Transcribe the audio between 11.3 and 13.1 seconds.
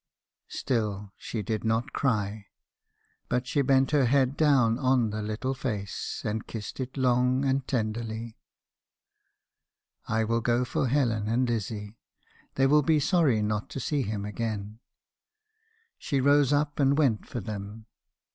Lizzie. They will be